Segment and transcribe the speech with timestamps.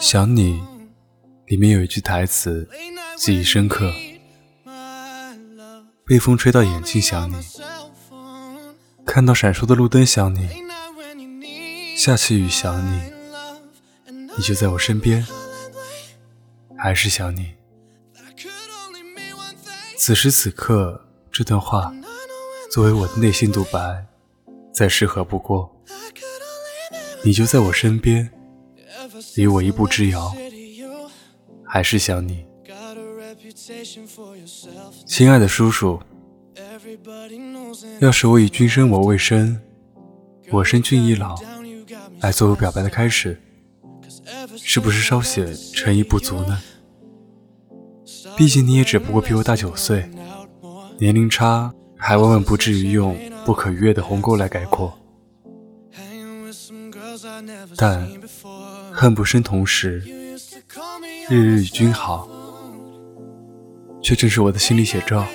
[0.00, 0.62] 想你，
[1.46, 2.68] 里面有一句台词，
[3.18, 3.92] 记忆深刻。
[6.06, 7.34] 被风吹到眼睛想你，
[9.04, 10.48] 看到闪烁的路灯想你，
[11.96, 13.00] 下起雨想你，
[14.36, 15.26] 你就在我身边，
[16.78, 17.54] 还是想你。
[19.98, 21.92] 此时此刻，这段话
[22.70, 24.06] 作为我的内心独白，
[24.72, 25.72] 再适合不过。
[27.24, 28.30] 你就在我身边，
[29.36, 30.34] 离我一步之遥，
[31.64, 32.44] 还是想你，
[35.06, 36.00] 亲爱的叔叔。
[38.00, 39.60] 要是我以君生我未生，
[40.50, 41.36] 我生君已老，
[42.20, 43.40] 来作为表白的开始，
[44.56, 46.60] 是不是稍显诚意不足呢？
[48.36, 50.08] 毕竟你也只不过比我大九岁，
[50.98, 54.96] 年龄差还万万不至于用不可逾越的鸿沟来概括。
[57.76, 58.08] 但
[58.98, 59.98] 恨不生同时，
[61.28, 62.26] 日日与君好，
[64.02, 65.26] 却正是我的心里写照。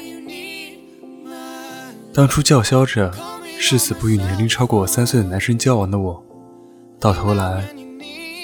[2.12, 3.14] 当初叫嚣着
[3.60, 6.26] 誓死不与年龄超过我三岁的男生交往的我，
[7.00, 7.64] 到头来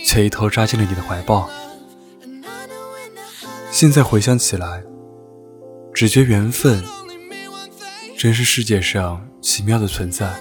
[0.05, 1.49] 却一头扎进了你的怀抱。
[3.71, 4.83] 现在回想起来，
[5.95, 6.83] 只觉缘分
[8.15, 10.39] 真是世界上奇妙的存在。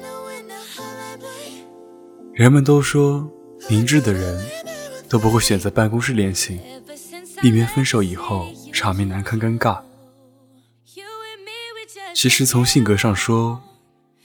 [2.34, 3.32] 人们都说。
[3.68, 4.40] 明智的人
[5.08, 6.60] 都不会选择办公室恋情，
[7.40, 9.80] 避免分手以后场面难堪尴尬。
[12.14, 13.62] 其实从性格上说，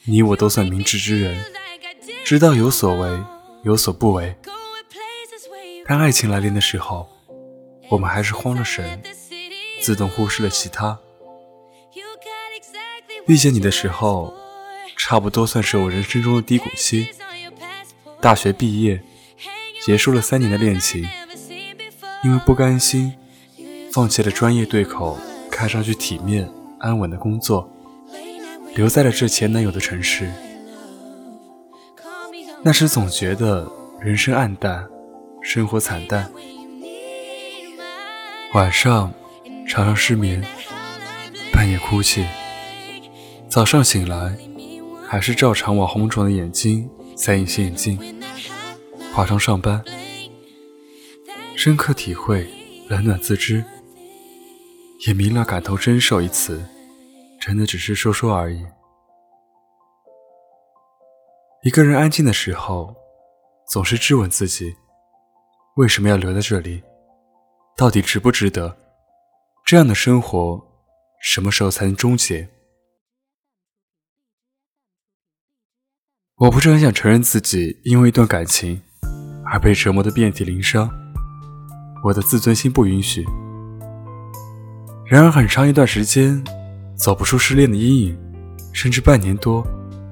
[0.06, 1.44] 你我都算明智之人，
[2.26, 3.24] 知道有所为，
[3.64, 4.36] 有所不为。
[5.86, 7.08] 当爱情来临的时候，
[7.90, 9.02] 我们还是慌了神，
[9.82, 10.98] 自动忽视了其他。
[13.28, 14.34] 遇见你的时候，
[14.98, 17.10] 差不多算是我人生中的低谷期。
[18.20, 19.04] 大学毕业。
[19.84, 21.08] 结束了三年的恋情，
[22.24, 23.12] 因为不甘心，
[23.92, 25.18] 放弃了专业对口、
[25.50, 26.48] 看上去体面
[26.80, 27.68] 安稳的工作，
[28.76, 30.32] 留在了这前男友的城市。
[32.64, 33.68] 那时总觉得
[34.00, 34.88] 人生暗淡，
[35.42, 36.32] 生活惨淡，
[38.54, 39.12] 晚上
[39.68, 40.44] 常常失眠，
[41.52, 42.24] 半夜哭泣，
[43.50, 44.38] 早上醒来
[45.08, 48.21] 还是照常往红肿的眼睛塞隐形眼镜。
[49.14, 49.84] 化妆上班，
[51.58, 52.50] 深刻体会
[52.88, 53.64] 冷暖自知，
[55.06, 56.66] 也明了感同身受一词，
[57.40, 58.66] 真的只是说说而已。
[61.64, 62.96] 一个人安静的时候，
[63.70, 64.74] 总是质问自己：
[65.76, 66.82] 为什么要留在这里？
[67.76, 68.78] 到底值不值得？
[69.66, 70.66] 这样的生活，
[71.22, 72.48] 什么时候才能终结？
[76.38, 78.82] 我不是很想承认自己因为一段感情。
[79.52, 80.90] 而被折磨得遍体鳞伤，
[82.02, 83.28] 我的自尊心不允许。
[85.06, 86.42] 然而，很长一段时间
[86.96, 88.18] 走不出失恋的阴影，
[88.72, 89.62] 甚至半年多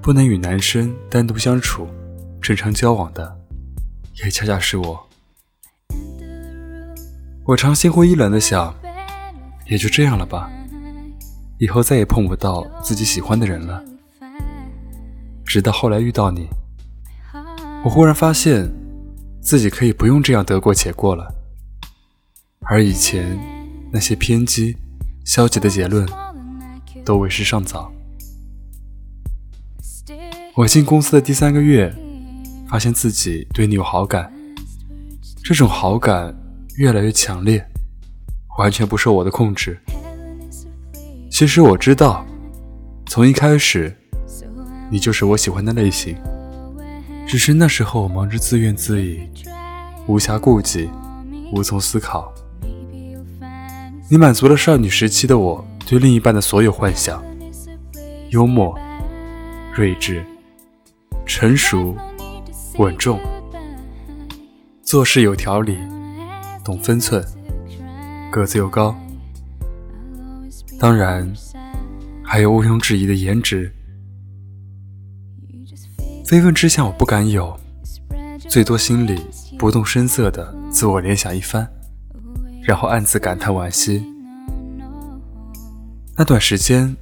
[0.02, 1.88] 不能与男生单独相处、
[2.42, 3.34] 正常交往的，
[4.22, 5.08] 也恰恰是我。
[7.46, 8.76] 我常心灰意冷地想，
[9.68, 10.52] 也就这样了吧，
[11.60, 13.82] 以后再也碰不到自己喜欢的人了。
[15.46, 16.46] 直到后来遇到你，
[17.86, 18.70] 我忽然发现。
[19.42, 21.34] 自己可以不用这样得过且过了，
[22.62, 23.40] 而以前
[23.92, 24.76] 那些偏激、
[25.26, 26.08] 消极的结论
[27.04, 27.92] 都为时尚早。
[30.56, 31.94] 我进公司的第三个月，
[32.68, 34.32] 发现自己对你有好感，
[35.44, 36.36] 这种好感
[36.76, 37.66] 越来越强烈，
[38.60, 39.80] 完全不受我的控制。
[41.32, 42.26] 其实我知道，
[43.08, 43.96] 从一开始，
[44.92, 46.16] 你就是我喜欢的类型。
[47.30, 49.30] 只是那时候我忙着自怨自艾，
[50.08, 50.90] 无暇顾及，
[51.54, 52.34] 无从思考。
[54.10, 57.24] 你满足了少女时期的我对另一半的所有幻想：
[58.32, 58.76] 幽默、
[59.72, 60.26] 睿智、
[61.24, 61.96] 成熟、
[62.80, 63.20] 稳重，
[64.82, 65.78] 做事有条理，
[66.66, 67.24] 懂分寸，
[68.32, 68.96] 个子又高，
[70.80, 71.32] 当然
[72.24, 73.72] 还有毋庸置疑的颜值。
[76.30, 77.60] 非分之想，我不敢有，
[78.38, 79.20] 最多心里
[79.58, 81.68] 不动声色的自我联想一番，
[82.62, 84.06] 然后暗自感叹惋惜。
[86.16, 86.96] 那段时间，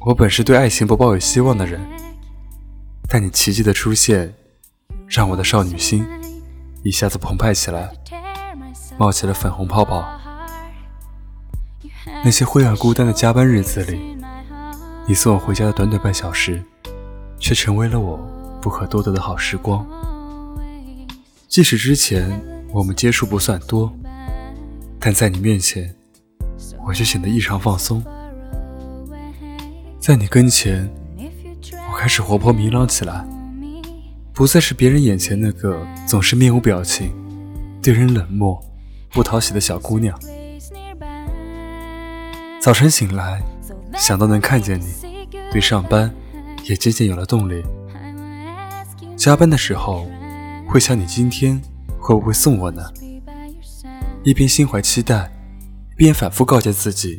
[0.00, 1.78] 我本是对爱情不抱有希望的人，
[3.10, 4.32] 但你奇迹的出现，
[5.06, 6.02] 让我的少女心
[6.82, 7.92] 一下子澎湃起来，
[8.96, 10.08] 冒起了粉红泡泡。
[12.24, 14.16] 那些灰暗孤单的加班日子里，
[15.06, 16.64] 你送我回家的短短半小时，
[17.38, 18.37] 却成为了我。
[18.68, 19.86] 不可多得的好时光。
[21.48, 22.38] 即使之前
[22.70, 23.90] 我们接触不算多，
[25.00, 25.94] 但在你面前，
[26.86, 28.04] 我却显得异常放松。
[29.98, 30.86] 在你跟前，
[31.90, 33.26] 我开始活泼明朗起来，
[34.34, 37.10] 不再是别人眼前那个总是面无表情、
[37.80, 38.62] 对人冷漠、
[39.12, 40.14] 不讨喜的小姑娘。
[42.60, 43.42] 早晨醒来，
[43.96, 44.92] 想到能看见你，
[45.50, 46.14] 对上班
[46.64, 47.64] 也渐渐有了动力。
[49.18, 50.06] 加班的时候。
[50.70, 51.58] 会想你今天
[51.98, 52.82] 会不会送我呢？
[54.22, 55.32] 一边心怀期待，
[55.94, 57.16] 一边反复告诫自己，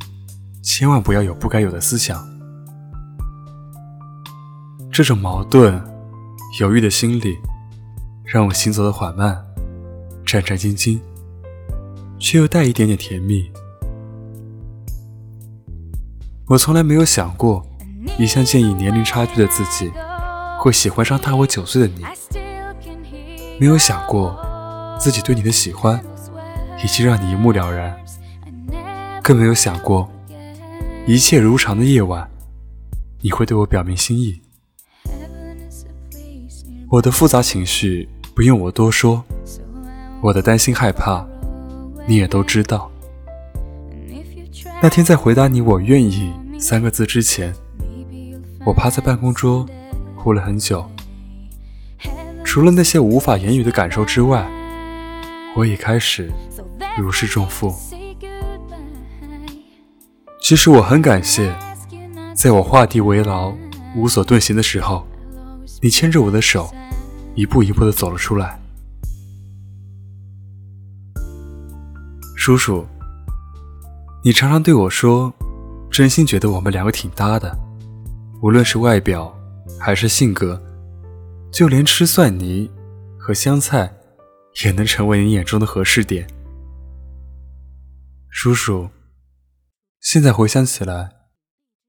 [0.62, 2.24] 千万不要有不该有的思想。
[4.92, 5.84] 这种矛盾、
[6.60, 7.40] 犹豫的心理，
[8.24, 9.44] 让我行走的缓慢，
[10.24, 11.00] 战战兢兢，
[12.20, 13.52] 却又带一点点甜蜜。
[16.46, 17.66] 我从来没有想过，
[18.20, 19.92] 一向介意年龄差距的自己，
[20.60, 22.04] 会喜欢上大我九岁的你。
[23.58, 24.38] 没有想过
[25.00, 26.00] 自己对你的喜欢
[26.84, 27.98] 已经让你一目了然，
[29.24, 30.10] 更没有想过
[31.08, 32.30] 一切如常的夜晚
[33.22, 34.42] 你会对我表明心意。
[36.90, 39.24] 我的复杂情绪不用我多说，
[40.22, 41.26] 我的担心害怕
[42.08, 42.92] 你也都知道。
[44.82, 47.54] 那天在回答你“我愿意”三个字之前，
[48.66, 49.66] 我趴在办公桌
[50.20, 50.86] 哭了很久。
[52.44, 54.46] 除了那些无法言语的感受之外，
[55.56, 56.32] 我已开始
[56.98, 57.74] 如释重负。
[60.42, 61.56] 其实我很感谢，
[62.36, 63.54] 在我画地为牢、
[63.96, 65.06] 无所遁形的时候，
[65.82, 66.74] 你牵着我的手，
[67.36, 68.60] 一步一步的走了出来。
[72.36, 72.84] 叔叔，
[74.24, 75.32] 你常常对我说，
[75.92, 77.56] 真心觉得我们两个挺搭的，
[78.42, 79.32] 无论是外表
[79.78, 80.62] 还是性格。
[81.52, 82.70] 就连吃蒜泥
[83.18, 83.92] 和香菜，
[84.64, 86.28] 也能成为你眼中的合适点。
[88.30, 88.90] 叔叔，
[90.00, 91.10] 现在回想起来，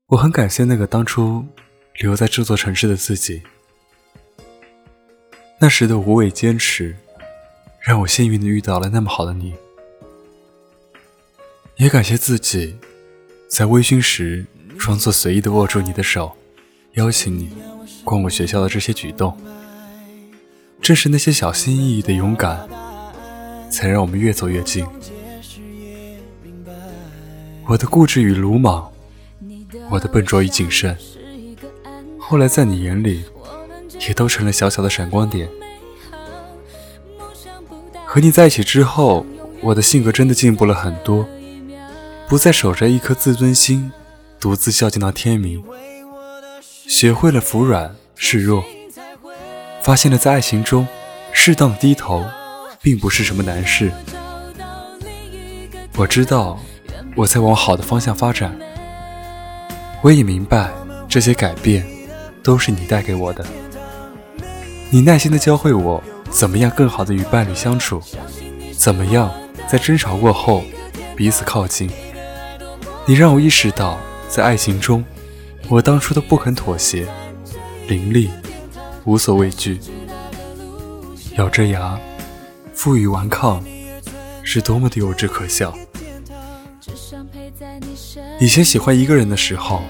[0.07, 1.45] 我很感谢那个当初
[2.01, 3.43] 留在这座城市的自己。
[5.61, 6.97] 那时的无畏坚持，
[7.81, 9.53] 让我幸运的遇到了那么好的你。
[11.77, 12.79] 也感谢自己，
[13.47, 14.47] 在微醺时
[14.79, 16.35] 装作随意的握住你的手，
[16.95, 17.53] 邀请你
[18.05, 19.37] 逛过学校的这些举动。
[20.81, 22.69] 正是那些小心翼翼的勇敢，
[23.71, 24.87] 才让我们越走越近。
[27.67, 28.91] 我的固执与鲁莽，
[29.91, 30.97] 我的笨拙与谨慎，
[32.19, 33.23] 后来在你眼里，
[34.09, 35.49] 也都成了小小的闪光点。
[38.05, 39.25] 和你在一起之后，
[39.61, 41.29] 我的性格真的进步了很多，
[42.27, 43.93] 不再守着一颗自尊心，
[44.41, 45.63] 独自孝敬到天明，
[46.91, 48.65] 学会了服软示弱。
[49.81, 50.89] 发现了，在爱情中，
[51.33, 52.27] 适当低头，
[52.83, 53.93] 并不是什么难事。
[55.95, 56.59] 我知道，
[57.15, 58.59] 我在往好的方向发展。
[60.03, 60.69] 我也明白，
[61.09, 61.87] 这些改变，
[62.43, 63.47] 都是你带给我的。
[64.91, 68.03] 你耐心的教会我，怎么样更好的与伴侣相处，
[68.77, 69.33] 怎么样
[69.69, 70.65] 在争吵过后，
[71.15, 71.89] 彼此靠近。
[73.07, 73.97] 你让我意识到，
[74.29, 75.05] 在爱情中，
[75.71, 77.07] 我当初的不肯妥协，
[77.87, 78.29] 凌厉。
[79.05, 79.81] 无所畏惧，
[81.39, 81.99] 咬着牙，
[82.75, 83.65] 负隅顽抗，
[84.43, 85.75] 是多么的幼稚可笑。
[88.39, 89.83] 以前喜欢一个人的时候，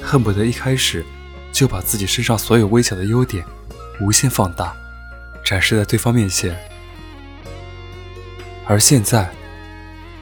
[0.00, 1.04] 恨不得一开始
[1.52, 3.44] 就把自己身上所有微小的优点
[4.00, 4.74] 无限放大，
[5.44, 6.56] 展示在对方面前。
[8.66, 9.30] 而现在，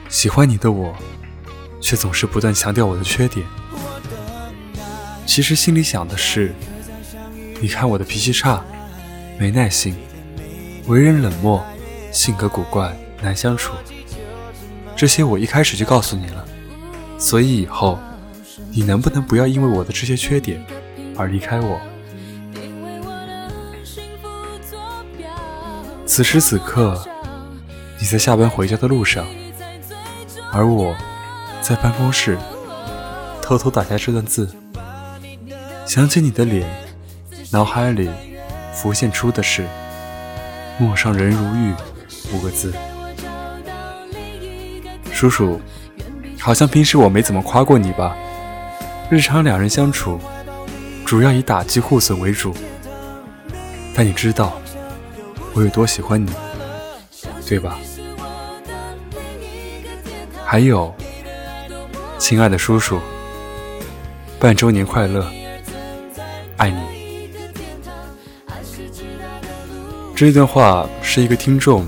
[0.09, 0.93] 喜欢你的我，
[1.79, 3.45] 却总是不断强调我的缺点。
[5.31, 6.53] 其实心里想的是。
[7.61, 8.61] 你看我的脾气差，
[9.39, 9.95] 没耐心，
[10.87, 11.63] 为人冷漠，
[12.11, 13.71] 性格古怪，难相处。
[14.93, 16.45] 这些我一开始就告诉你了，
[17.17, 17.97] 所以以后
[18.71, 20.61] 你能不能不要因为我的这些缺点
[21.15, 21.79] 而离开我？
[26.05, 27.01] 此时此刻，
[27.97, 29.25] 你在下班回家的路上，
[30.51, 30.93] 而我
[31.61, 32.37] 在办公室
[33.41, 34.49] 偷偷打下这段字，
[35.91, 36.65] 想起你的脸。
[37.51, 38.09] 脑海里
[38.73, 39.67] 浮现出的是
[40.79, 41.73] “陌上人如玉”
[42.31, 42.73] 五个字。
[45.11, 45.59] 叔叔，
[46.39, 48.15] 好像平时我没怎么夸过你吧？
[49.09, 50.17] 日常两人相处，
[51.03, 52.55] 主要以打击互损为主。
[53.93, 54.53] 但你知道
[55.53, 56.31] 我有多喜欢你，
[57.45, 57.77] 对吧？
[60.45, 60.95] 还有，
[62.17, 62.97] 亲爱的叔叔，
[64.39, 65.29] 半周年快乐，
[66.61, 66.77] 爱你。
[70.15, 71.87] 这段话是一个听众，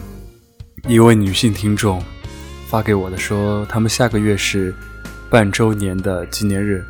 [0.87, 2.03] 一位女性听众
[2.67, 4.73] 发给我的，说他们下个月是
[5.29, 6.83] 半周年的纪念日，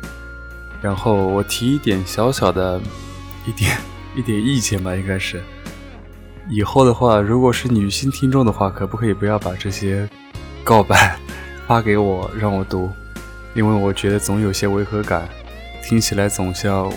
[0.80, 2.80] 然后我提一点小小的
[3.46, 3.76] 一点
[4.16, 5.42] 一点意见吧，应该是。
[6.48, 10.08] 以后的话，如果是女性听众的话，可不可以不要把这些
[10.62, 11.18] 告白
[11.66, 12.90] 发给我让我读，
[13.52, 15.28] 因为我觉得总有些违和感，
[15.82, 16.90] 听起来总像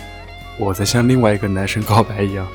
[0.58, 2.48] 我在向另外一个男生告白一样。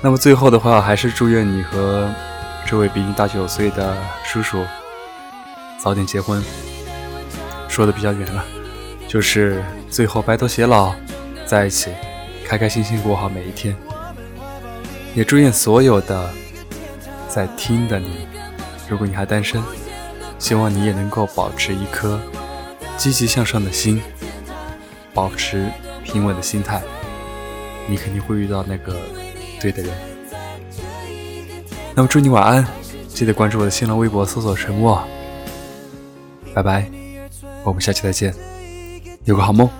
[0.00, 2.12] 那么最后的话，还是祝愿你和
[2.66, 4.64] 这位比你大九岁的叔叔
[5.78, 6.42] 早点结婚。
[7.68, 8.44] 说的比较远了，
[9.08, 10.92] 就是最后白头偕老，
[11.46, 11.90] 在一起，
[12.44, 13.74] 开开心心过好每一天。
[15.14, 16.30] 也祝愿所有的
[17.28, 18.26] 在听的你，
[18.88, 19.62] 如果你还单身，
[20.38, 22.20] 希望你也能够保持一颗
[22.98, 24.02] 积极向上的心，
[25.14, 25.70] 保持
[26.04, 26.82] 平稳的心态，
[27.88, 28.96] 你肯定会遇到那个。
[29.60, 29.92] 对的人，
[31.94, 32.66] 那么祝你晚安，
[33.06, 35.00] 记得关注我的新浪微博，搜索“沉默”。
[36.52, 36.90] 拜拜，
[37.62, 38.34] 我们下期再见，
[39.24, 39.70] 有个好梦。